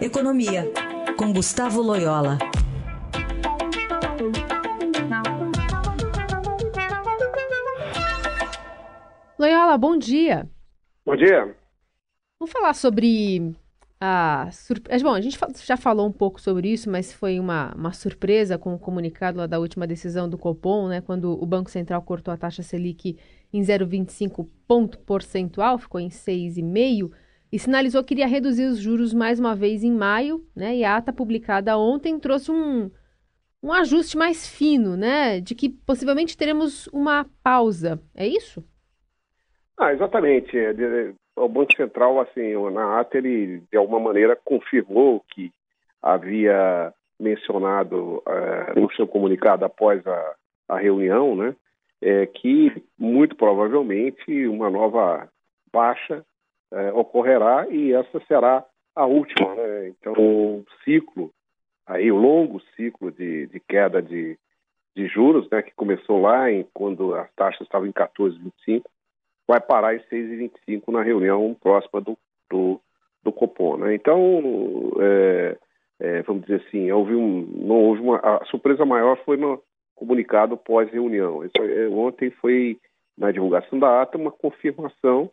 [0.00, 0.64] Economia,
[1.18, 2.38] com Gustavo Loyola.
[9.38, 10.48] Loyola, bom dia.
[11.04, 11.54] Bom dia.
[12.40, 13.54] Vamos falar sobre
[14.00, 15.04] a surpresa.
[15.04, 18.74] Bom, a gente já falou um pouco sobre isso, mas foi uma, uma surpresa com
[18.74, 21.02] o comunicado lá da última decisão do Copom, né?
[21.02, 23.18] Quando o Banco Central cortou a taxa Selic
[23.52, 27.10] em 0,25 ponto percentual, ficou em 6,5
[27.52, 30.76] e sinalizou que iria reduzir os juros mais uma vez em maio, né?
[30.76, 32.90] E a ata publicada ontem trouxe um,
[33.62, 35.40] um ajuste mais fino, né?
[35.40, 38.00] De que possivelmente teremos uma pausa.
[38.14, 38.64] É isso?
[39.76, 40.56] Ah, exatamente.
[40.56, 40.72] É,
[41.36, 45.50] o Banco Central, assim, na ata, ele de alguma maneira confirmou que
[46.02, 50.34] havia mencionado é, no seu comunicado após a,
[50.68, 51.54] a reunião, né,
[52.00, 55.28] é, que muito provavelmente uma nova
[55.70, 56.24] baixa
[56.72, 59.54] é, ocorrerá e essa será a última.
[59.54, 59.88] Né?
[59.88, 61.32] Então, o ciclo,
[61.86, 64.38] aí o longo ciclo de, de queda de,
[64.94, 68.82] de juros, né, que começou lá em, quando as taxas estavam em 14,25,
[69.46, 72.16] vai parar em 6,25 na reunião próxima do,
[72.48, 72.80] do,
[73.22, 73.76] do Copom.
[73.76, 73.94] Né?
[73.94, 74.42] Então,
[75.00, 75.56] é,
[76.00, 79.62] é, vamos dizer assim, houve um, não houve uma, a surpresa maior foi no
[79.94, 81.44] comunicado pós-reunião.
[81.44, 82.78] É, ontem foi,
[83.18, 85.30] na divulgação da ata, uma confirmação.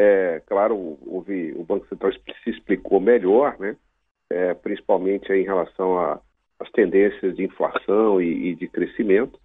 [0.00, 3.76] É, claro, houve, o Banco Central se explicou melhor, né?
[4.30, 5.98] É, principalmente em relação
[6.60, 9.40] às tendências de inflação e, e de crescimento.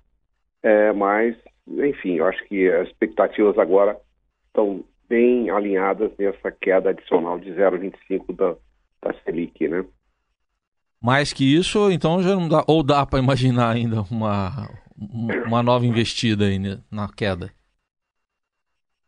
[0.61, 1.35] É, mas,
[1.67, 3.97] enfim, eu acho que as expectativas agora
[4.45, 8.55] estão bem alinhadas nessa queda adicional de 0,25 da,
[9.01, 9.83] da Selic, né?
[11.01, 14.69] Mais que isso, então já não dá, ou dá para imaginar ainda uma,
[15.47, 16.59] uma nova investida aí
[16.91, 17.51] na queda?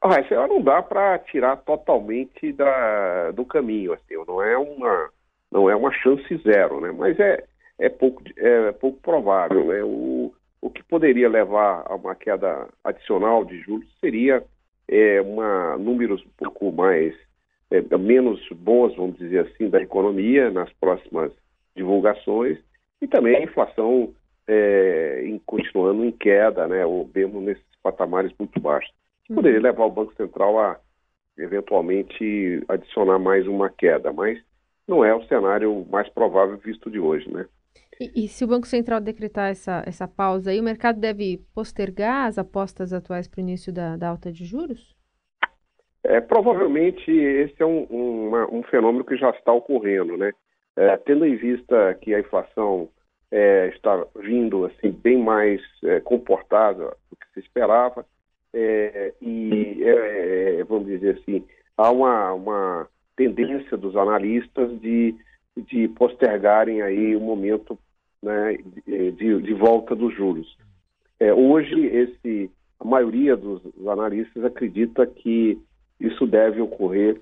[0.08, 5.10] Ah, isso não dá para tirar totalmente da, do caminho, assim, não é uma
[5.52, 6.92] não é uma chance zero, né?
[6.92, 7.44] Mas é,
[7.80, 9.84] é pouco é pouco provável, né?
[9.84, 14.44] O, o que poderia levar a uma queda adicional de juros seria
[14.88, 17.16] é, uma, números um pouco mais,
[17.72, 21.32] é, menos bons, vamos dizer assim, da economia nas próximas
[21.76, 22.60] divulgações
[23.02, 24.14] e também a inflação
[24.48, 28.94] é, em, continuando em queda, né, ou mesmo nesses patamares muito baixos.
[29.30, 29.36] Uhum.
[29.38, 30.80] Poderia levar o Banco Central a
[31.38, 34.40] eventualmente adicionar mais uma queda, mas
[34.88, 37.46] não é o cenário mais provável visto de hoje, né?
[38.00, 42.28] E, e, se o Banco Central decretar essa, essa pausa aí, o mercado deve postergar
[42.28, 44.94] as apostas atuais para o início da, da, alta de juros?
[46.04, 50.32] É, provavelmente esse é um, um, um fenômeno que já está ocorrendo, né?
[50.76, 52.90] É, tendo em vista que a inflação
[53.32, 58.06] é, está vindo assim bem mais é, comportada do que se esperava
[58.56, 61.44] é, e é, vamos dizer assim
[61.78, 65.16] há uma, uma tendência dos analistas de
[65.56, 67.78] de postergarem aí o momento
[68.22, 70.58] né, de, de, volta dos juros.
[71.20, 75.58] É, hoje, esse, a maioria dos analistas acredita que
[76.00, 77.22] isso deve ocorrer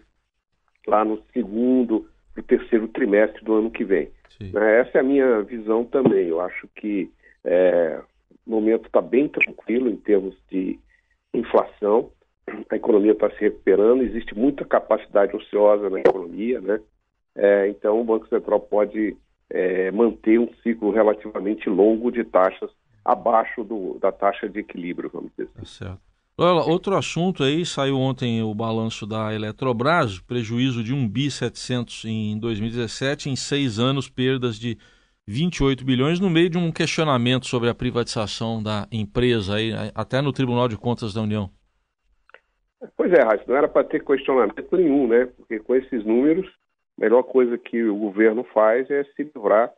[0.88, 4.10] lá no segundo e terceiro trimestre do ano que vem.
[4.40, 6.28] Né, essa é a minha visão também.
[6.28, 7.12] Eu acho que
[7.44, 8.02] é,
[8.48, 10.80] o momento está bem tranquilo em termos de
[11.34, 12.12] inflação,
[12.70, 16.80] a economia está se recuperando, existe muita capacidade ociosa na economia, né?
[17.36, 19.18] É, então, o Banco Central pode
[19.50, 22.70] é, manter um ciclo relativamente longo de taxas
[23.04, 25.60] abaixo do, da taxa de equilíbrio, vamos dizer assim.
[25.60, 26.14] Tá certo.
[26.36, 32.06] Olha, outro assunto aí, saiu ontem o balanço da Eletrobras, prejuízo de 1 bi 700
[32.06, 34.78] em 2017, em seis anos perdas de
[35.28, 40.34] 28 bilhões, no meio de um questionamento sobre a privatização da empresa, aí, até no
[40.34, 41.50] Tribunal de Contas da União.
[42.98, 45.26] Pois é, Raíssa, não era para ter questionamento nenhum, né?
[45.38, 46.46] Porque com esses números,
[46.98, 49.72] a melhor coisa que o governo faz é se livrar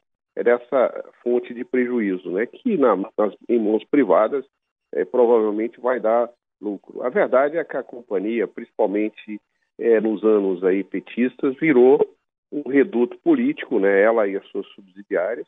[0.44, 4.46] dessa fonte de prejuízo, né, que na, nas, em mãos privadas
[4.94, 6.30] é, provavelmente vai dar
[6.62, 7.04] lucro.
[7.04, 9.40] A verdade é que a companhia, principalmente
[9.80, 12.06] é, nos anos aí petistas, virou
[12.56, 15.48] um reduto político, né, ela e as suas subsidiárias,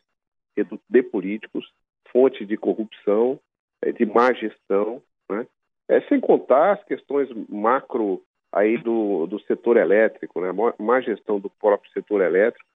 [0.55, 1.71] reduto de políticos,
[2.11, 3.39] fonte de corrupção,
[3.81, 5.47] é, de má gestão, né,
[5.87, 8.21] é, sem contar as questões macro
[8.51, 10.49] aí do, do setor elétrico, né?
[10.79, 12.65] má gestão do próprio setor elétrico,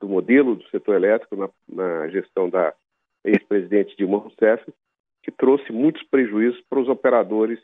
[0.00, 2.74] do modelo do setor elétrico na, na gestão da
[3.24, 4.64] ex-presidente Dilma Rousseff,
[5.22, 7.58] que trouxe muitos prejuízos para os operadores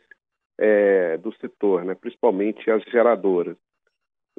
[0.57, 1.95] é, do setor, né?
[1.95, 3.57] principalmente as geradoras.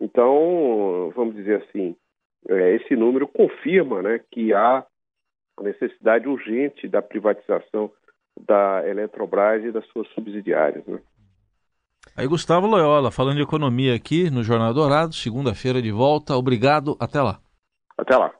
[0.00, 1.96] Então, vamos dizer assim,
[2.48, 4.84] é, esse número confirma né, que há
[5.58, 7.90] a necessidade urgente da privatização
[8.38, 10.84] da Eletrobras e das suas subsidiárias.
[10.86, 11.00] Né?
[12.14, 16.36] Aí Gustavo Loyola, falando de economia aqui no Jornal Dourado, segunda-feira de volta.
[16.36, 17.40] Obrigado, até lá.
[17.96, 18.32] Até lá.